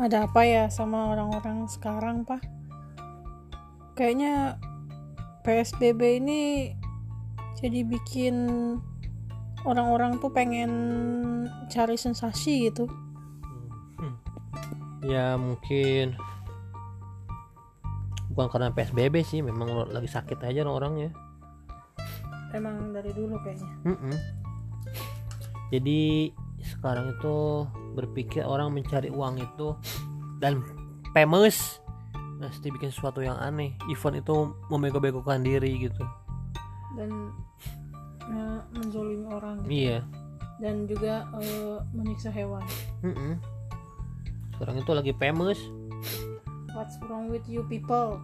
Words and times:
ada 0.00 0.24
apa 0.24 0.40
ya 0.48 0.64
sama 0.72 1.12
orang-orang 1.12 1.68
sekarang 1.68 2.24
pak? 2.24 2.40
Kayaknya 3.92 4.56
PSBB 5.44 6.24
ini 6.24 6.72
jadi 7.60 7.84
bikin 7.84 8.48
orang-orang 9.68 10.16
tuh 10.16 10.32
pengen 10.32 10.72
cari 11.68 12.00
sensasi 12.00 12.72
gitu. 12.72 12.88
Hmm. 14.00 14.16
ya 15.04 15.36
mungkin. 15.36 16.16
Bukan 18.32 18.48
karena 18.48 18.72
PSBB 18.72 19.20
sih 19.20 19.44
memang 19.44 19.92
lagi 19.92 20.08
sakit 20.08 20.40
aja 20.40 20.64
orangnya. 20.64 21.12
Emang 22.56 22.96
dari 22.96 23.12
dulu 23.12 23.36
kayaknya. 23.44 23.68
Mm-mm. 23.84 24.16
jadi 25.70 26.32
sekarang 26.58 27.14
itu 27.14 27.62
berpikir 27.94 28.46
orang 28.46 28.70
mencari 28.74 29.10
uang 29.10 29.40
itu 29.40 29.74
dan 30.38 30.62
famous. 31.12 31.82
Pasti 32.40 32.72
bikin 32.72 32.88
sesuatu 32.88 33.20
yang 33.20 33.36
aneh 33.36 33.76
event 33.92 34.16
itu 34.16 34.56
membego-begokan 34.72 35.44
diri 35.44 35.76
gitu. 35.84 36.04
Dan 36.96 37.36
eh, 38.24 38.60
menzolimi 38.72 39.28
orang 39.28 39.60
gitu. 39.68 39.70
iya. 39.90 39.98
Dan 40.56 40.88
juga 40.88 41.28
eh, 41.36 41.78
menyiksa 41.92 42.32
hewan. 42.32 42.64
Mm-mm. 43.04 43.36
sekarang 44.56 44.76
itu 44.76 44.92
lagi 44.92 45.12
famous. 45.16 45.60
What's 46.76 46.96
wrong 47.08 47.32
with 47.32 47.44
you 47.48 47.64
people? 47.68 48.20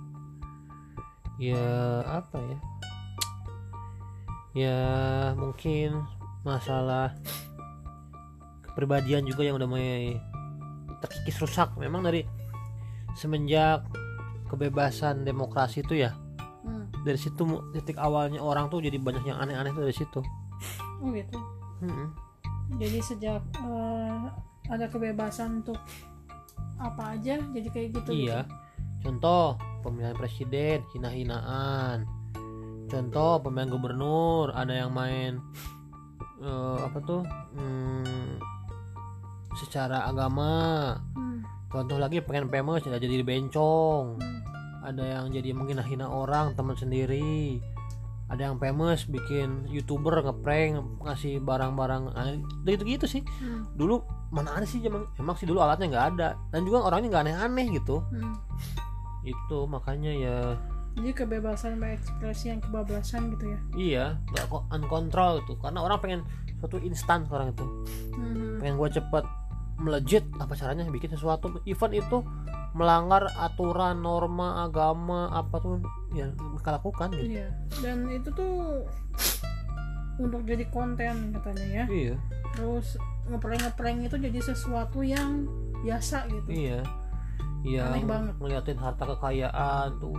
Ya 1.36 2.00
apa 2.08 2.40
ya? 2.40 2.58
Ya 4.56 4.80
mungkin 5.36 6.04
masalah 6.40 7.12
kepribadian 8.76 9.24
juga 9.24 9.40
yang 9.40 9.56
udah 9.56 9.64
mulai 9.64 10.20
terkikis 11.00 11.40
rusak. 11.40 11.72
Memang 11.80 12.04
dari 12.04 12.28
semenjak 13.16 13.88
kebebasan 14.52 15.24
demokrasi 15.24 15.80
itu 15.80 16.04
ya 16.04 16.12
Hmm. 16.66 16.90
dari 17.06 17.14
situ 17.14 17.46
titik 17.70 17.94
awalnya 17.94 18.42
orang 18.42 18.66
tuh 18.66 18.82
jadi 18.82 18.98
banyak 18.98 19.22
yang 19.22 19.38
aneh-aneh 19.38 19.70
tuh 19.70 19.86
dari 19.86 19.94
situ. 19.94 20.18
Oh 20.98 21.14
gitu? 21.14 21.38
Mm-mm. 21.78 22.10
jadi 22.82 22.98
sejak 22.98 23.38
eh, 23.62 24.20
ada 24.66 24.90
kebebasan 24.90 25.62
untuk 25.62 25.78
apa 26.82 27.14
aja 27.14 27.38
jadi 27.54 27.68
kayak 27.70 27.88
gitu 27.94 28.10
iya. 28.10 28.42
contoh 29.04 29.54
pemilihan 29.86 30.18
presiden 30.18 30.82
hina-hinaan. 30.90 32.02
Contoh 32.90 33.38
pemilihan 33.38 33.70
gubernur 33.70 34.50
ada 34.50 34.74
yang 34.74 34.90
main 34.90 35.38
eh, 36.42 36.78
apa 36.82 36.98
tuh 37.06 37.22
hmm, 37.54 38.42
secara 39.56 40.04
agama. 40.04 40.52
Gitu. 40.94 41.18
Hmm, 41.18 41.40
contoh 41.72 41.96
lagi 41.98 42.20
pengen 42.22 42.52
famous 42.52 42.84
ya 42.84 43.00
jadi 43.00 43.24
bencong. 43.24 44.20
Hmm. 44.20 44.40
ada 44.86 45.02
yang 45.02 45.34
jadi 45.34 45.50
menghina-hina 45.50 46.06
orang 46.06 46.54
teman 46.54 46.78
sendiri. 46.78 47.58
Ada 48.30 48.50
yang 48.50 48.62
famous 48.62 49.02
bikin 49.06 49.66
youtuber 49.66 50.22
ngeprank 50.22 50.78
ngasih 51.02 51.42
barang-barang 51.42 52.14
aneh 52.14 52.38
gitu-gitu 52.62 53.06
sih. 53.10 53.22
Hmm, 53.42 53.66
dulu 53.74 54.06
mana 54.30 54.54
ada 54.54 54.66
sih 54.66 54.78
emang 54.82 55.10
emang 55.18 55.34
sih 55.34 55.46
dulu 55.46 55.58
alatnya 55.58 55.90
nggak 55.90 56.06
ada. 56.14 56.28
Dan 56.54 56.62
juga 56.62 56.86
orangnya 56.86 57.18
nggak 57.18 57.24
aneh-aneh 57.26 57.66
gitu. 57.82 57.98
Hmm. 58.14 58.34
itu 59.26 59.66
makanya 59.66 60.12
ya. 60.14 60.38
Jadi 60.94 61.10
kebebasan 61.12 61.82
berekspresi 61.82 62.54
yang 62.54 62.62
kebablasan 62.62 63.34
gitu 63.34 63.44
ya? 63.50 63.58
Iya 63.74 64.04
nggak 64.30 64.44
kok 64.46 64.62
uncontrol 64.70 65.42
itu 65.42 65.58
karena 65.58 65.82
orang 65.82 65.98
pengen 65.98 66.20
suatu 66.62 66.78
instan 66.78 67.26
sekarang 67.26 67.50
itu. 67.50 67.66
Hmm, 68.14 68.62
pengen 68.62 68.74
gua 68.78 68.86
cepet 68.86 69.24
melejit 69.76 70.24
apa 70.40 70.56
caranya 70.56 70.88
bikin 70.88 71.12
sesuatu. 71.12 71.60
Event 71.68 71.94
itu 71.94 72.24
melanggar 72.76 73.32
aturan 73.40 74.04
norma 74.04 74.68
agama 74.68 75.32
apa 75.32 75.56
tuh 75.64 75.80
ya 76.12 76.28
mereka 76.36 76.76
lakukan 76.76 77.08
gitu. 77.16 77.40
Iya 77.40 77.48
dan 77.80 78.04
itu 78.12 78.28
tuh 78.36 78.84
untuk 80.20 80.44
jadi 80.44 80.68
konten 80.68 81.32
katanya 81.32 81.64
ya. 81.64 81.84
Iya. 81.88 82.14
Terus 82.52 83.00
ngeprank 83.32 83.64
ngeprank 83.64 83.98
itu 84.12 84.16
jadi 84.20 84.38
sesuatu 84.44 85.00
yang 85.00 85.48
biasa 85.80 86.28
gitu. 86.28 86.48
Iya. 86.52 86.80
Yang 87.64 87.88
Aneh 87.88 88.04
banget. 88.06 88.34
ngeliatin 88.38 88.78
harta 88.78 89.04
kekayaan 89.16 89.88
tuh 89.98 90.14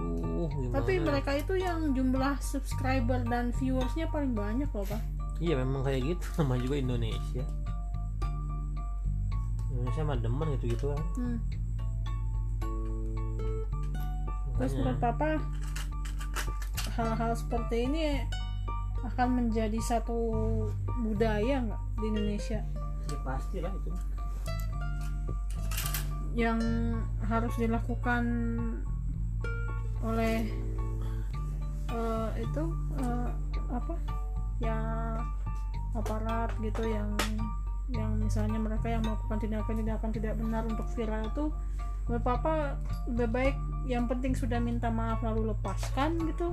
gimana? 0.52 0.76
Tapi 0.82 0.94
mereka 1.00 1.32
itu 1.38 1.54
yang 1.62 1.94
jumlah 1.94 2.36
subscriber 2.42 3.22
dan 3.30 3.54
viewersnya 3.56 4.10
paling 4.10 4.34
banyak 4.34 4.68
loh 4.74 4.86
pak. 4.86 5.02
Iya 5.38 5.62
memang 5.62 5.86
kayak 5.86 6.18
gitu. 6.18 6.26
Sama 6.42 6.58
juga 6.58 6.82
Indonesia 6.82 7.46
Indonesia 9.78 10.02
mah 10.02 10.18
demen 10.18 10.48
gitu 10.58 10.66
gitu 10.74 10.86
kan. 10.92 11.02
Hmm. 11.16 11.40
terus 14.58 14.74
menurut 14.74 14.98
papa 14.98 15.38
hal-hal 16.98 17.38
seperti 17.38 17.86
ini 17.86 18.26
akan 19.06 19.28
menjadi 19.38 19.78
satu 19.78 20.18
budaya 21.06 21.62
nggak 21.62 21.84
di 22.02 22.06
Indonesia? 22.10 22.60
Ya 23.06 23.18
pasti 23.22 23.62
lah 23.62 23.70
itu. 23.70 23.92
Yang 26.34 26.60
harus 27.30 27.54
dilakukan 27.62 28.24
oleh 30.02 30.50
eh, 31.94 32.30
itu 32.42 32.64
eh, 32.98 33.30
apa? 33.70 33.96
Ya 34.58 34.78
aparat 35.94 36.50
gitu 36.62 36.82
yang 36.82 37.14
yang 37.88 38.20
misalnya 38.20 38.60
mereka 38.60 38.88
yang 38.88 39.00
melakukan 39.00 39.38
tindakan-tindakan 39.40 40.10
tidak 40.12 40.34
benar 40.36 40.64
untuk 40.64 40.88
viral 40.92 41.24
itu 41.24 41.46
menurut 42.04 42.24
papa 42.24 42.76
lebih 43.08 43.30
baik 43.30 43.56
yang 43.84 44.06
penting 44.06 44.32
sudah 44.32 44.60
minta 44.60 44.88
maaf 44.88 45.20
lalu 45.20 45.52
lepaskan 45.52 46.16
gitu 46.24 46.52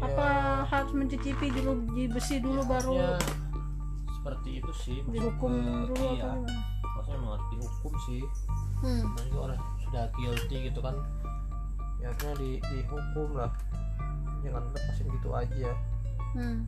apa 0.00 0.28
harus 0.64 0.92
mencicipi 0.92 1.52
dulu 1.52 1.84
di 1.92 2.08
besi 2.08 2.40
dulu 2.40 2.64
baru 2.64 2.92
Ya, 2.96 3.12
seperti 4.16 4.50
itu 4.60 4.72
sih 4.74 4.96
maksud 5.00 5.12
dihukum 5.12 5.52
gua, 5.52 5.88
dulu 5.88 6.04
iya. 6.06 6.24
apa 6.24 6.32
gimana? 6.36 6.60
maksudnya 6.96 7.16
memang 7.16 7.32
harus 7.34 7.48
dihukum 7.50 7.92
sih 8.06 8.22
Hmm. 8.80 9.04
Nah, 9.04 9.22
juga 9.28 9.40
orang 9.44 9.60
sudah 9.84 10.04
guilty 10.16 10.56
gitu 10.72 10.80
kan 10.80 10.96
ya 12.00 12.08
harusnya 12.08 12.32
di, 12.40 12.50
dihukum 12.64 13.28
lah 13.36 13.52
jangan 14.40 14.64
lepasin 14.72 15.04
gitu 15.12 15.28
aja 15.30 15.70
Hmm. 16.32 16.64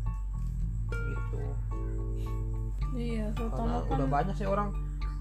gitu 0.93 1.41
iya 2.97 3.27
karena 3.37 3.81
kan 3.85 3.97
udah 3.97 4.09
banyak 4.09 4.35
sih 4.37 4.49
orang 4.49 4.71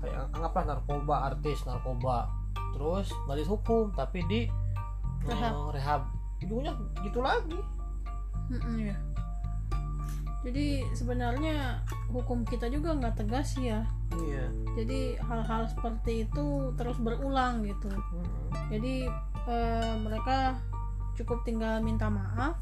kayak 0.02 0.28
anggaplah 0.34 0.64
narkoba 0.66 1.16
artis 1.32 1.64
narkoba 1.64 2.28
terus 2.74 3.08
nggak 3.28 3.38
dihukum 3.44 3.86
tapi 3.94 4.20
di 4.28 4.42
Rehab. 5.22 5.54
eh, 5.54 5.70
rehab 5.78 6.02
ujungnya 6.42 6.74
gitu 7.06 7.22
lagi 7.22 7.59
Mm-mm, 8.52 8.84
iya. 8.84 8.98
Jadi 10.42 10.84
sebenarnya 10.98 11.86
hukum 12.09 12.44
kita 12.44 12.68
juga 12.68 12.92
nggak 12.98 13.24
tegas 13.24 13.56
ya. 13.62 13.86
iya 14.28 14.50
Jadi 14.76 15.16
hal-hal 15.22 15.70
seperti 15.72 16.28
itu 16.28 16.76
terus 16.76 16.98
berulang 17.00 17.64
gitu. 17.64 17.88
Mm-mm. 17.88 18.52
Jadi 18.68 19.08
eh, 19.48 19.94
mereka 20.02 20.59
cukup 21.16 21.46
tinggal 21.48 21.80
minta 21.80 22.09
maaf, 22.12 22.58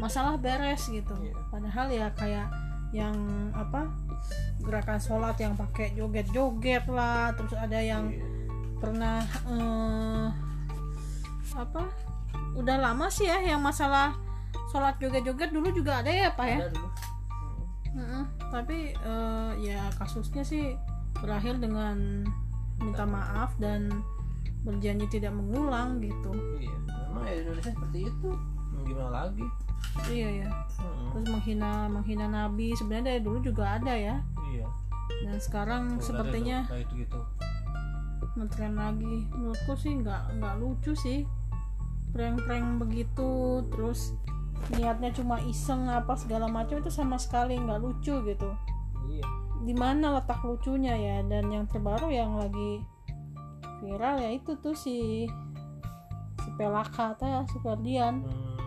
masalah 0.00 0.38
beres 0.40 0.86
gitu. 0.88 1.12
Iya. 1.20 1.36
Padahal 1.50 1.86
ya 1.92 2.06
kayak 2.16 2.48
yang 2.92 3.16
apa 3.50 3.88
gerakan 4.60 4.96
sholat 4.96 5.34
yang 5.36 5.52
pakai 5.52 5.92
joget-joget 5.92 6.84
lah, 6.86 7.32
terus 7.32 7.52
ada 7.52 7.76
yang 7.76 8.06
Iya. 8.06 8.24
pernah 8.78 9.18
eh, 9.46 10.26
apa 11.52 11.82
udah 12.52 12.76
lama 12.78 13.06
sih 13.06 13.24
ya 13.24 13.40
yang 13.42 13.60
masalah 13.60 14.12
sholat 14.68 14.96
joget-joget 14.98 15.50
dulu 15.50 15.68
juga 15.70 16.00
ada 16.00 16.08
ya 16.08 16.28
pak 16.30 16.46
ya 16.46 16.58
Ada 16.58 16.68
dulu. 16.70 16.88
Mm-mm. 17.92 18.24
tapi 18.48 18.78
eh, 18.92 19.50
ya 19.62 19.80
kasusnya 19.96 20.40
sih 20.42 20.76
berakhir 21.14 21.60
dengan 21.60 22.24
minta 22.76 23.04
maaf 23.04 23.52
dan 23.56 23.88
berjanji 24.62 25.06
tidak 25.10 25.30
mengulang 25.30 25.98
gitu 25.98 26.32
iya 26.56 26.72
memang 27.04 27.24
ya 27.24 27.34
Indonesia 27.38 27.70
seperti 27.70 27.98
itu 28.08 28.30
gimana 28.84 29.10
lagi? 29.26 29.46
Iya 30.08 30.46
ya 30.46 30.48
Mm-mm. 30.48 31.08
terus 31.12 31.26
menghina 31.28 31.90
menghina 31.90 32.26
nabi. 32.30 32.72
Sebenarnya 32.74 33.16
dari 33.16 33.20
dulu 33.20 33.38
juga 33.44 33.76
ada 33.76 33.92
ya. 33.92 34.16
Iya. 34.52 34.66
Dan 35.26 35.38
sekarang 35.38 35.82
sepertinya 36.00 36.64
kayak 36.70 36.88
itu 36.88 37.04
gitu. 37.06 37.20
ngetren 38.38 38.74
lagi. 38.78 39.28
Menurutku 39.34 39.74
sih 39.76 39.92
nggak 40.00 40.40
nggak 40.40 40.54
lucu 40.62 40.92
sih. 40.96 41.28
Prank-prank 42.16 42.80
begitu. 42.80 43.62
Terus 43.68 44.16
niatnya 44.72 45.10
cuma 45.12 45.42
iseng 45.44 45.90
apa 45.90 46.14
segala 46.14 46.46
macam 46.46 46.78
itu 46.78 46.88
sama 46.88 47.18
sekali 47.20 47.58
nggak 47.58 47.80
lucu 47.82 48.14
gitu. 48.24 48.50
Iya. 49.10 49.26
Di 49.62 49.74
mana 49.76 50.18
letak 50.18 50.40
lucunya 50.42 50.94
ya? 50.96 51.16
Dan 51.26 51.52
yang 51.52 51.64
terbaru 51.68 52.08
yang 52.08 52.38
lagi 52.38 52.82
viral 53.82 54.22
ya 54.22 54.30
itu 54.30 54.54
tuh 54.62 54.78
si 54.78 55.26
si 56.38 56.48
Pelaka 56.54 57.18
teh 57.18 57.26
Supardian 57.50 58.22
Hmm. 58.22 58.61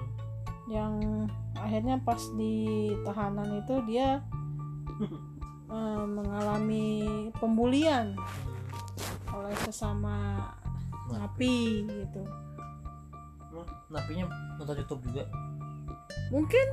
Yang 0.65 1.25
akhirnya 1.53 2.01
pas 2.01 2.21
di 2.33 2.89
tahanan 3.06 3.62
itu 3.62 3.75
dia 3.85 4.21
eh, 5.75 6.03
mengalami 6.06 7.29
pembulian 7.38 8.17
oleh 9.35 9.56
sesama 9.67 10.41
napi. 11.12 11.85
gitu. 11.85 12.21
Emang 13.51 13.67
napinya 13.91 14.25
nonton 14.57 14.75
YouTube 14.81 15.01
juga? 15.12 15.23
Mungkin. 16.33 16.67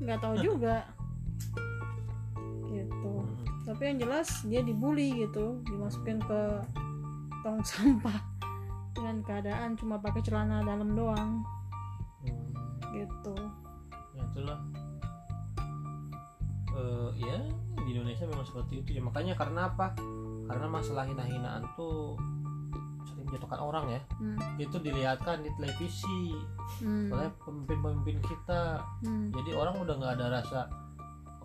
Nggak 0.00 0.18
tahu 0.22 0.34
juga. 0.48 0.86
Gitu. 2.68 3.12
Mm-mm. 3.24 3.64
tapi 3.64 3.82
yang 3.84 3.98
jelas 4.00 4.28
dia 4.48 4.60
dibully 4.64 5.28
gitu. 5.28 5.60
Dimasukin 5.68 6.22
ke 6.22 6.42
tong 7.44 7.60
sampah. 7.64 8.20
Dengan 8.96 9.22
keadaan 9.22 9.76
cuma 9.76 10.00
pakai 10.00 10.24
celana 10.24 10.64
dalam 10.64 10.96
doang. 10.96 11.44
Hmm. 11.44 11.57
Gitu 12.92 13.34
ya 14.12 14.22
itulah 14.24 14.58
Eh, 16.70 17.10
ya 17.18 17.38
di 17.74 17.90
Indonesia 17.90 18.22
memang 18.22 18.46
seperti 18.46 18.78
itu 18.78 18.90
ya 18.94 19.02
makanya 19.02 19.34
karena 19.34 19.66
apa 19.66 19.98
karena 20.46 20.70
masalah 20.70 21.02
hina-hinaan 21.02 21.66
tuh 21.74 22.14
sering 23.02 23.26
menjatuhkan 23.26 23.58
orang 23.58 23.84
ya 23.90 24.00
hmm. 24.22 24.38
itu 24.58 24.76
dilihatkan 24.78 25.42
di 25.42 25.50
televisi 25.58 26.38
Hmm. 26.78 27.10
oleh 27.10 27.26
pemimpin-pemimpin 27.42 28.22
kita 28.22 28.78
Hmm. 29.02 29.34
jadi 29.34 29.58
orang 29.58 29.74
udah 29.82 29.94
nggak 29.96 30.12
ada 30.20 30.26
rasa 30.38 30.60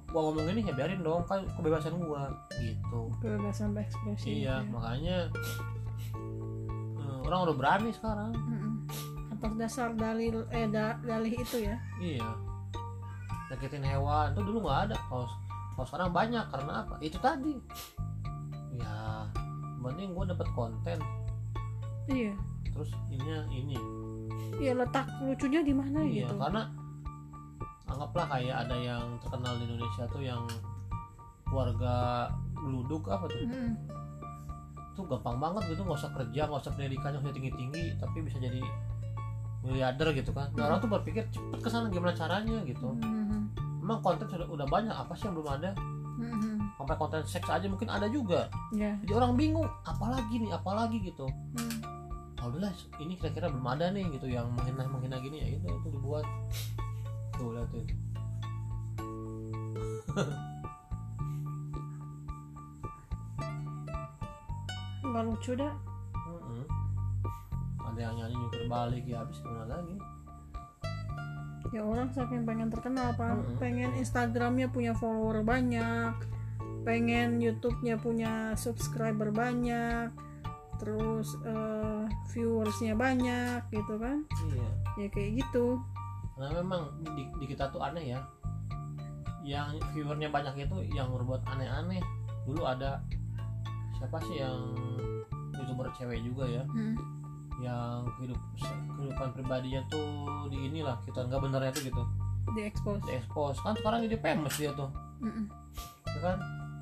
gua 0.06 0.30
ngomong 0.30 0.54
ini 0.54 0.62
ya 0.62 0.76
biarin 0.76 1.02
dong 1.02 1.26
kan 1.26 1.50
kebebasan 1.50 1.98
gua 1.98 2.30
gitu 2.54 3.10
kebebasan 3.18 3.74
berekspresi 3.74 4.46
iya 4.46 4.62
ya. 4.62 4.70
makanya 4.70 5.18
eh, 7.00 7.18
orang 7.26 7.50
udah 7.50 7.56
berani 7.58 7.90
sekarang 7.90 8.38
Mm-mm. 8.38 8.73
Atas 9.44 9.60
dasar 9.60 9.92
dalil 9.92 10.48
eh 10.56 10.72
da- 10.72 10.96
dalih 11.04 11.36
itu 11.36 11.68
ya? 11.68 11.76
Iya. 12.00 12.32
Nyakitin 13.52 13.84
hewan. 13.84 14.32
Tuh 14.32 14.44
dulu 14.48 14.64
nggak 14.64 14.80
ada. 14.88 14.98
Kalau 15.12 15.28
kalau 15.76 15.88
sekarang 15.92 16.10
banyak. 16.16 16.46
Karena 16.48 16.88
apa? 16.88 16.96
Itu 17.04 17.20
tadi. 17.20 17.60
Ya 18.80 19.28
mending 19.84 20.16
gue 20.16 20.26
dapet 20.32 20.48
konten. 20.56 20.98
Iya. 22.08 22.32
Terus 22.72 22.96
ininya 23.12 23.44
ini. 23.52 23.76
Iya 24.64 24.80
letak 24.80 25.12
lucunya 25.20 25.60
di 25.60 25.74
mana 25.76 26.00
iya 26.08 26.24
gitu? 26.30 26.40
karena 26.40 26.62
anggaplah 27.90 28.26
kayak 28.32 28.64
ada 28.64 28.78
yang 28.80 29.04
terkenal 29.18 29.54
di 29.60 29.66
Indonesia 29.66 30.06
tuh 30.08 30.24
yang 30.24 30.44
keluarga 31.44 32.30
geluduk 32.56 33.12
apa 33.12 33.28
tuh? 33.28 33.44
Mm-mm. 33.44 33.76
tuh 34.94 35.04
gampang 35.10 35.42
banget 35.42 35.74
gitu. 35.74 35.82
Nggak 35.84 36.00
usah 36.00 36.14
kerja 36.16 36.42
nggak 36.48 36.62
usah 36.64 36.74
pendidikannya 36.78 37.18
nggak 37.20 37.28
usah 37.28 37.38
tinggi 37.38 37.52
tinggi 37.60 37.86
tapi 37.98 38.18
bisa 38.24 38.38
jadi 38.40 38.62
miliarder 39.64 40.12
gitu 40.12 40.36
kan. 40.36 40.52
Nah, 40.54 40.68
orang 40.68 40.84
tuh 40.84 40.92
berpikir 40.92 41.24
cepet 41.32 41.60
ke 41.64 41.70
sana 41.72 41.88
gimana 41.88 42.12
caranya 42.12 42.60
gitu. 42.68 42.94
Mm-mm. 43.00 43.50
emang 43.84 44.00
konten 44.00 44.28
sudah 44.32 44.48
udah 44.48 44.68
banyak 44.68 44.96
apa 44.96 45.12
sih 45.16 45.28
yang 45.28 45.36
belum 45.40 45.50
ada? 45.60 45.72
Mm-mm. 46.14 46.56
sampai 46.78 46.96
konten 47.00 47.22
seks 47.26 47.50
aja 47.50 47.66
mungkin 47.66 47.90
ada 47.90 48.06
juga. 48.12 48.52
Ya 48.76 48.94
jadi 49.02 49.18
orang 49.18 49.34
bingung 49.40 49.66
apalagi 49.88 50.36
nih 50.40 50.52
apalagi 50.54 51.00
gitu. 51.02 51.26
Mm. 51.58 51.80
oh 52.44 52.52
udahlah 52.52 52.76
ini 53.00 53.16
kira-kira 53.16 53.48
belum 53.48 53.64
ada 53.72 53.88
nih 53.96 54.04
gitu 54.20 54.28
yang 54.28 54.52
menghina 54.52 54.84
menghina 54.84 55.16
gini 55.24 55.38
ya 55.40 55.48
itu 55.58 55.68
itu 55.68 55.88
dibuat. 55.90 56.28
Tuh 57.34 57.56
lihat 57.56 57.72
tuh. 57.72 57.84
Nggak 65.08 65.24
lucu 65.28 65.52
dah. 65.56 65.74
Mm-mm. 66.14 66.64
ada 67.84 68.00
yang 68.00 68.16
nyanyi 68.18 68.36
nyupir 68.38 68.53
balik 68.74 69.06
ya 69.06 69.22
habis 69.22 69.38
gimana 69.46 69.78
lagi? 69.78 69.96
Ya 71.70 71.82
orang 71.86 72.10
saking 72.10 72.46
pengen 72.46 72.74
terkenal 72.74 73.14
apa 73.14 73.38
Mm-mm. 73.38 73.58
pengen 73.62 73.94
Instagramnya 73.98 74.70
punya 74.74 74.98
follower 74.98 75.46
banyak 75.46 76.14
pengen 76.84 77.40
YouTube-nya 77.40 77.96
punya 77.96 78.54
subscriber 78.60 79.32
banyak 79.32 80.12
terus 80.82 81.40
eh, 81.48 82.04
viewersnya 82.36 82.94
banyak 82.98 83.64
gitu 83.72 83.96
kan? 84.02 84.28
Iya. 84.52 84.70
Ya 85.00 85.08
kayak 85.14 85.32
gitu. 85.40 85.80
Karena 86.36 86.60
memang 86.60 86.92
di, 87.16 87.24
di 87.40 87.46
kita 87.48 87.72
tuh 87.72 87.80
aneh 87.80 88.18
ya. 88.18 88.20
Yang 89.44 89.80
viewernya 89.96 90.28
banyak 90.28 90.68
itu 90.68 90.76
yang 90.92 91.08
berbuat 91.14 91.48
aneh-aneh. 91.48 92.04
Dulu 92.44 92.68
ada 92.68 93.00
siapa 93.96 94.20
sih 94.28 94.44
yang 94.44 94.76
youtuber 95.56 95.88
cewek 95.96 96.20
juga 96.20 96.44
ya? 96.48 96.64
Hmm. 96.68 97.23
Yang 97.62 98.08
hidup 98.18 98.40
kehidupan 98.98 99.30
pribadinya 99.38 99.82
tuh 99.92 100.50
di 100.50 100.58
inilah 100.72 100.98
kita 101.06 101.28
nggak 101.28 101.42
benernya 101.42 101.72
tuh 101.76 101.84
gitu. 101.86 102.04
Di 102.54 102.62
expose 102.66 103.02
di 103.06 103.12
expose 103.18 103.60
kan 103.62 103.74
sekarang 103.78 104.06
jadi 104.10 104.18
famous 104.20 104.56
dia 104.58 104.72
tuh. 104.74 104.90
Mm-mm. 105.24 105.46
ya 106.10 106.20
kan? 106.20 106.38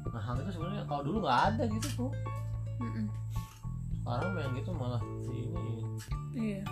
Nah 0.09 0.21
hal 0.21 0.35
itu 0.41 0.51
sebenarnya 0.55 0.83
kalau 0.87 1.01
dulu 1.05 1.17
nggak 1.25 1.41
ada 1.53 1.63
gitu 1.67 1.87
tuh. 1.97 2.11
Mm-mm. 2.81 3.05
sekarang 4.01 4.29
yang 4.33 4.53
gitu 4.57 4.71
malah 4.73 5.01
di 5.27 5.37
ini. 5.45 5.75
Iya. 6.33 6.63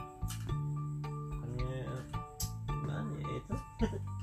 Gimana 2.67 3.11
ya 3.19 3.31
itu? 3.35 3.55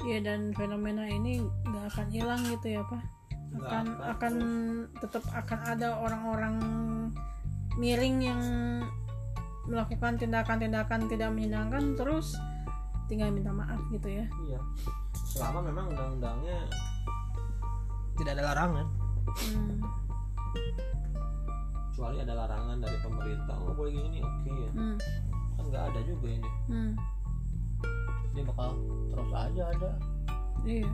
Iya 0.00 0.24
dan 0.24 0.56
fenomena 0.56 1.04
ini 1.04 1.44
nggak 1.44 1.92
akan 1.92 2.08
hilang 2.08 2.40
gitu 2.48 2.80
ya 2.80 2.82
pak. 2.88 3.04
Akan. 3.50 3.86
akan 4.00 4.34
tetap 4.96 5.26
akan 5.28 5.60
ada 5.76 5.98
orang-orang 6.00 6.56
miring 7.76 8.16
yang 8.22 8.42
melakukan 9.70 10.18
tindakan-tindakan 10.18 11.06
tidak 11.06 11.30
menyenangkan 11.30 11.94
terus 11.94 12.34
tinggal 13.06 13.30
minta 13.30 13.54
maaf 13.54 13.78
gitu 13.94 14.10
ya. 14.10 14.26
Iya. 14.50 14.60
Selama 15.30 15.70
memang 15.70 15.94
undang-undangnya 15.94 16.58
tidak 18.18 18.32
ada 18.36 18.44
larangan. 18.50 18.86
Hmm. 19.30 19.78
kecuali 22.00 22.16
ada 22.24 22.32
larangan 22.32 22.80
dari 22.80 22.98
pemerintah 23.04 23.54
oh 23.60 23.76
boleh 23.76 23.92
gini 23.92 24.18
oke 24.24 24.50
ya. 24.50 24.70
Hmm. 24.72 24.96
kan 25.54 25.64
nggak 25.68 25.84
ada 25.92 26.00
juga 26.08 26.26
ini. 26.32 26.50
Hmm. 26.66 26.92
dia 28.32 28.42
bakal 28.46 28.74
terus 29.12 29.30
aja 29.34 29.62
ada. 29.70 29.90
Iya. 30.66 30.90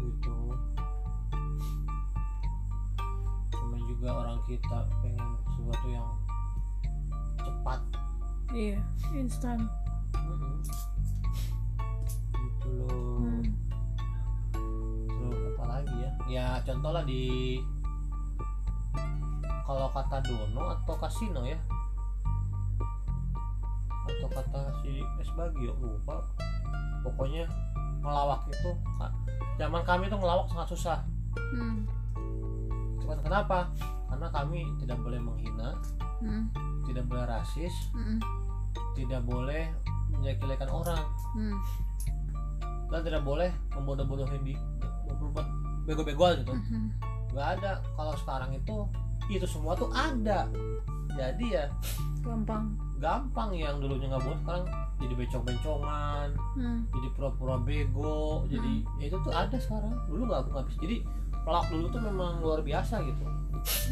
Gitu. 0.00 0.36
Namanya 3.52 3.84
juga 3.90 4.08
orang 4.12 4.38
kita 4.48 4.78
pengen 5.02 5.28
sesuatu 5.50 5.86
yang 5.90 6.08
cepat 7.70 7.80
iya 8.50 8.78
instan. 9.14 9.70
Gitu 12.34 12.68
loh. 12.82 12.90
Hmm. 12.90 13.46
terus 15.06 15.38
apa 15.54 15.64
lagi 15.70 15.94
ya? 15.94 16.10
Ya 16.26 16.46
contoh 16.66 16.90
lah 16.90 17.06
di 17.06 17.62
kalau 19.62 19.86
kata 19.94 20.18
dono 20.26 20.74
atau 20.74 20.98
kasino 20.98 21.46
ya? 21.46 21.58
Atau 24.10 24.28
kata 24.34 24.60
si 24.82 25.06
es 25.22 25.30
bagio 25.38 25.78
lupa. 25.78 26.26
Pokoknya 27.06 27.46
ngelawak 28.02 28.50
itu 28.50 28.70
zaman 29.62 29.86
kami 29.86 30.10
tuh 30.10 30.18
ngelawak 30.18 30.50
sangat 30.50 30.68
susah. 30.74 30.98
Hmm. 31.54 31.86
Cuman 32.98 33.22
kenapa 33.22 33.70
karena 34.10 34.26
kami 34.28 34.60
tidak 34.76 34.98
boleh 34.98 35.18
menghina 35.18 35.70
Hmm. 36.20 36.50
tidak 36.84 37.06
boleh 37.06 37.24
rasis 37.24 37.72
Hmm. 37.90 38.18
tidak 38.92 39.22
boleh 39.22 39.70
menjelek-jelekan 40.10 40.68
orang 40.68 41.04
Hmm. 41.32 41.56
dan 42.86 43.00
tidak 43.00 43.22
boleh 43.22 43.48
membodoh-bodohin 43.70 44.42
di 44.42 44.54
memperbuat 45.06 45.46
bego-begoan 45.84 46.42
gitu 46.42 46.52
Hmm. 46.52 46.90
nggak 47.30 47.48
ada 47.56 47.78
kalau 47.94 48.14
sekarang 48.16 48.50
itu 48.52 48.76
itu 49.28 49.46
semua 49.46 49.72
tuh 49.72 49.88
ada 49.90 50.50
jadi 51.10 51.46
ya 51.46 51.64
gampang 52.20 52.74
gampang 52.98 53.50
yang 53.50 53.78
dulunya 53.78 54.10
nggak 54.10 54.20
boleh 54.20 54.38
sekarang 54.40 54.64
jadi 55.00 55.14
bencong-bencongan 55.16 56.28
Hmm. 56.52 56.80
jadi 56.90 57.08
pura-pura 57.14 57.56
bego 57.56 58.44
jadi 58.44 58.72
ya 58.98 59.04
itu 59.08 59.16
tuh 59.22 59.32
ada 59.32 59.56
sekarang 59.56 59.94
dulu 60.04 60.26
nggak 60.26 60.50
nggak 60.50 60.64
bisa 60.66 60.78
jadi 60.82 60.96
pelak 61.40 61.66
dulu 61.70 61.86
tuh 61.88 62.02
memang 62.02 62.32
luar 62.42 62.60
biasa 62.60 63.00
gitu 63.00 63.24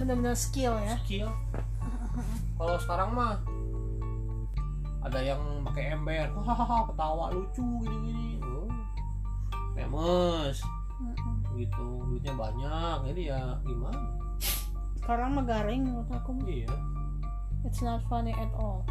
benar-benar 0.00 0.36
skill 0.38 0.74
ya. 0.82 0.96
Skill. 1.04 1.28
Kalau 2.58 2.76
sekarang 2.82 3.14
mah 3.14 3.38
ada 5.04 5.20
yang 5.22 5.40
pakai 5.62 5.94
ember. 5.94 6.26
Hahaha 6.34 6.90
ketawa 6.90 7.30
lucu 7.30 7.66
gini-gini. 7.86 8.42
Oh, 8.42 8.66
famous. 9.78 10.58
Gitu 11.54 11.86
duitnya 12.06 12.34
banyak 12.34 12.98
jadi 13.14 13.22
ya 13.34 13.42
gimana? 13.62 14.18
Sekarang 14.98 15.38
mah 15.38 15.44
garing 15.46 15.86
menurut 15.86 16.10
aku. 16.10 16.34
Iya. 16.44 16.70
It's 17.62 17.82
not 17.82 18.02
funny 18.10 18.34
at 18.34 18.50
all. 18.58 18.82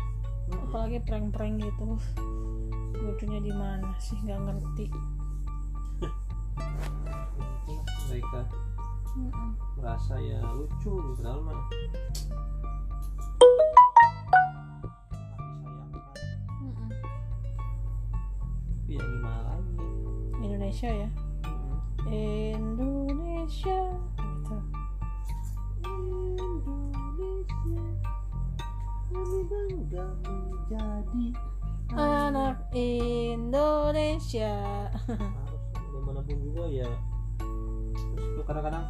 Apalagi 0.48 1.03
prank-prank 1.03 1.60
gitu. 1.60 2.00
Lucunya 2.98 3.39
di 3.43 3.51
mana 3.51 3.91
sih? 4.00 4.15
Nggak 4.24 4.39
ngerti. 4.48 4.88
Mereka 8.07 8.41
hmm. 9.18 9.52
merasa 9.82 10.14
ya 10.22 10.38
lucu 10.54 10.94
padahal 11.18 11.42
mah 11.42 11.62
ya 18.88 19.02
gimana 19.02 19.42
lagi. 19.52 19.76
Indonesia 20.40 20.90
ya? 20.94 21.10
Hmm. 21.44 21.78
Indonesia 22.08 23.80
gitu. 24.16 24.58
Indonesia 26.78 27.76
kami 29.08 29.40
bangga 29.50 30.06
menjadi 30.24 31.26
anak 31.98 32.56
Indonesia. 32.76 34.54
Bagaimanapun 35.74 36.38
juga 36.44 36.64
ya. 36.70 36.90
Terus 38.16 38.46
kadang-kadang 38.46 38.86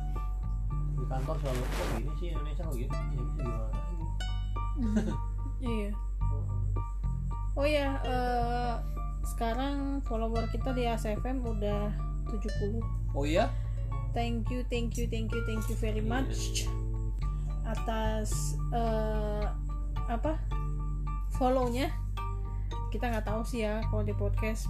di 0.98 1.06
kantor 1.06 1.36
selalu 1.40 1.62
kok 1.62 1.88
gini 1.94 2.12
sih 2.18 2.28
Indonesia 2.34 2.64
kok 2.66 2.76
gini 2.76 2.90
ya 2.90 3.00
bisa 3.22 3.42
gimana 3.46 3.68
lagi? 3.70 3.96
Iya. 5.62 5.92
Oh 7.58 7.66
ya 7.66 7.98
eh, 8.06 8.74
sekarang 9.26 10.06
follower 10.06 10.46
kita 10.54 10.78
di 10.78 10.86
ASFM 10.86 11.42
udah 11.42 11.90
70 12.30 13.18
oh 13.18 13.26
iya? 13.26 13.50
Thank 14.14 14.54
you 14.54 14.62
thank 14.70 14.94
you 14.94 15.10
thank 15.10 15.34
you 15.34 15.42
thank 15.50 15.66
you 15.66 15.78
very 15.82 16.06
much. 16.06 16.70
Atas 17.66 18.54
eh, 18.70 19.46
apa 20.06 20.38
follownya. 21.42 21.90
Kita 22.94 23.10
nggak 23.10 23.26
tahu 23.26 23.42
sih 23.42 23.66
ya 23.66 23.82
kalau 23.90 24.06
di 24.06 24.14
podcast 24.14 24.70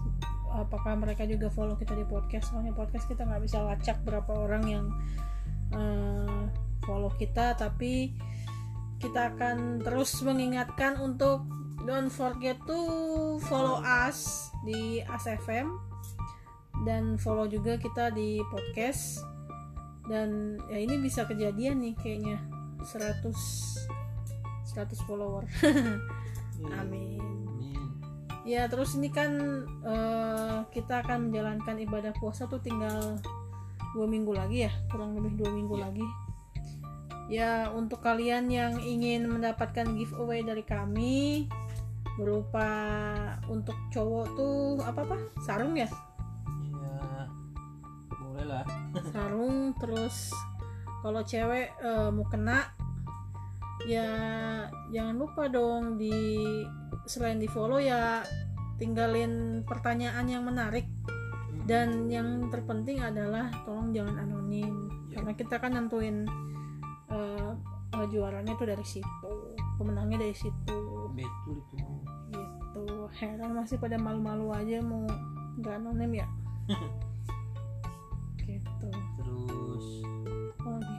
apakah 0.56 0.96
mereka 0.96 1.28
juga 1.28 1.52
follow 1.52 1.76
kita 1.76 1.92
di 1.92 2.08
podcast. 2.08 2.56
Soalnya 2.56 2.72
podcast 2.72 3.04
kita 3.12 3.28
nggak 3.28 3.44
bisa 3.44 3.68
lacak 3.68 4.00
berapa 4.08 4.32
orang 4.32 4.64
yang 4.64 4.86
eh, 5.74 6.44
follow 6.86 7.12
kita 7.20 7.58
tapi 7.60 8.16
kita 8.98 9.36
akan 9.36 9.82
terus 9.86 10.20
mengingatkan 10.26 10.98
untuk 10.98 11.46
don't 11.86 12.10
forget 12.10 12.58
to 12.66 12.80
follow 13.46 13.80
us 13.86 14.50
di 14.66 15.06
ASFM 15.06 15.88
dan 16.86 17.18
follow 17.18 17.50
juga 17.50 17.80
kita 17.80 18.14
di 18.14 18.44
podcast. 18.52 19.24
Dan 20.08 20.60
ya 20.72 20.78
ini 20.80 21.00
bisa 21.02 21.26
kejadian 21.26 21.82
nih 21.82 21.96
kayaknya. 21.98 22.38
100 22.84 23.34
100 24.72 25.08
follower. 25.10 25.44
Amin. 26.82 27.18
Amin. 27.22 27.82
ya 28.48 28.64
terus 28.72 28.96
ini 28.96 29.12
kan 29.12 29.36
eh, 29.84 30.58
kita 30.72 31.04
akan 31.04 31.28
menjalankan 31.28 31.84
ibadah 31.84 32.16
puasa 32.16 32.48
tuh 32.48 32.64
tinggal 32.64 33.20
dua 33.98 34.06
minggu 34.06 34.30
lagi 34.30 34.70
ya 34.70 34.72
kurang 34.94 35.18
lebih 35.18 35.34
dua 35.42 35.50
minggu 35.50 35.74
Iya. 35.74 35.84
lagi. 35.90 36.08
Ya 37.28 37.52
untuk 37.74 38.00
kalian 38.06 38.48
yang 38.48 38.78
ingin 38.80 39.26
mendapatkan 39.28 39.98
giveaway 39.98 40.46
dari 40.46 40.62
kami 40.64 41.50
berupa 42.16 42.70
untuk 43.50 43.76
cowok 43.90 44.26
tuh 44.38 44.80
apa 44.86 45.02
apa? 45.04 45.18
Sarung 45.42 45.74
ya? 45.74 45.90
Ya 46.62 47.26
boleh 48.22 48.46
lah. 48.46 48.64
Sarung 49.12 49.74
terus 49.82 50.32
kalau 51.02 51.26
cewek 51.26 51.74
eh, 51.74 52.10
mau 52.14 52.26
kena 52.30 52.70
ya 53.86 54.10
jangan 54.90 55.16
lupa 55.18 55.46
dong 55.50 56.02
di 56.02 56.42
selain 57.06 57.38
di 57.38 57.46
follow 57.48 57.78
ya 57.78 58.26
tinggalin 58.78 59.62
pertanyaan 59.64 60.26
yang 60.26 60.44
menarik 60.46 60.86
dan 61.68 62.08
yang 62.08 62.48
terpenting 62.48 63.00
adalah 63.00 63.52
tolong 63.64 63.92
jangan 63.92 64.24
anonim 64.24 64.88
Ya. 65.08 65.20
karena 65.20 65.32
kita 65.34 65.56
kan 65.58 65.72
nentuin 65.72 66.24
eh, 67.08 67.52
eh, 67.92 68.06
juaranya 68.08 68.54
tuh 68.54 68.68
dari 68.68 68.84
situ 68.84 69.32
pemenangnya 69.76 70.20
dari 70.20 70.34
situ 70.34 70.78
betul 71.12 71.58
itu 71.58 71.78
gitu 72.30 72.84
heran 73.16 73.52
masih 73.54 73.76
pada 73.78 73.96
malu-malu 73.96 74.52
aja 74.52 74.80
mau 74.80 75.04
nggak 75.58 75.76
anonim 75.76 76.12
ya 76.14 76.28
gitu 78.40 78.90
terus 79.18 79.86
apa 80.54 80.70
lagi 80.72 80.96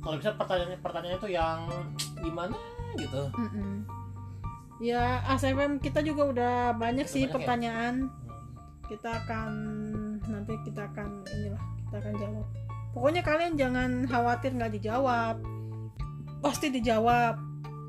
kalau 0.00 0.16
bisa 0.16 0.30
pertanyaan 0.34 0.80
pertanyaan 0.80 1.16
itu 1.16 1.28
yang 1.28 1.58
gimana 2.18 2.56
gitu 2.96 3.22
Mm-mm. 3.32 3.84
Ya, 4.76 5.24
ASFM 5.24 5.80
kita 5.80 6.04
juga 6.04 6.28
udah 6.28 6.54
banyak 6.76 7.08
Udah 7.08 7.14
sih 7.16 7.24
banyak 7.24 7.32
ya? 7.32 7.36
pertanyaan. 7.40 7.94
Hmm. 8.04 8.25
Kita 8.86 9.10
akan 9.24 9.50
nanti 10.30 10.54
kita 10.66 10.86
akan 10.90 11.26
inilah 11.26 11.62
kita 11.86 11.96
akan 12.02 12.14
jawab. 12.18 12.46
Pokoknya 12.96 13.22
kalian 13.22 13.54
jangan 13.60 13.90
khawatir 14.08 14.50
nggak 14.56 14.72
dijawab. 14.80 15.36
Pasti 16.40 16.72
dijawab. 16.72 17.36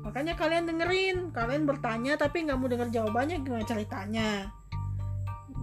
Makanya 0.04 0.36
kalian 0.36 0.64
dengerin, 0.68 1.32
kalian 1.32 1.68
bertanya 1.68 2.16
tapi 2.16 2.44
nggak 2.44 2.58
mau 2.58 2.68
denger 2.68 2.88
jawabannya 2.92 3.40
gimana 3.44 3.64
ceritanya. 3.64 4.52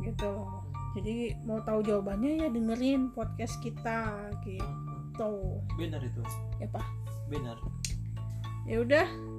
Gitu 0.02 0.26
loh. 0.26 0.66
Jadi 0.96 1.36
mau 1.44 1.60
tahu 1.60 1.84
jawabannya 1.84 2.46
ya 2.46 2.48
dengerin 2.48 3.12
podcast 3.12 3.60
kita 3.60 4.32
gitu. 4.48 5.60
benar 5.80 6.00
itu 6.04 6.24
Ya 6.60 6.68
Pak. 6.72 6.84
benar 7.28 7.56
Ya 8.66 8.82
udah. 8.82 9.35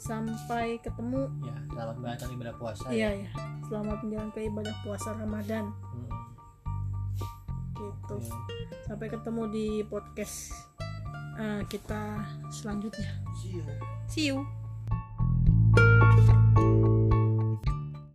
Sampai 0.00 0.80
ketemu 0.80 1.28
ya 1.44 1.52
selamat 1.68 1.94
menjalankan 2.00 2.28
ibadah 2.32 2.54
puasa 2.56 2.84
Iya 2.88 3.08
ya 3.12 3.20
ya, 3.20 3.30
selamat 3.68 3.98
menjalankan 4.00 4.42
ibadah 4.48 4.74
puasa 4.80 5.08
Ramadan 5.12 5.64
Hmm. 5.76 6.08
gitu. 7.76 8.16
Ya. 8.16 8.36
Sampai 8.88 9.12
ketemu 9.12 9.42
di 9.52 9.66
podcast 9.84 10.56
eh, 11.36 11.60
kita 11.68 12.20
selanjutnya. 12.48 13.10
See 13.40 13.60
you. 13.60 13.64
See 14.08 14.24
you. 14.32 14.40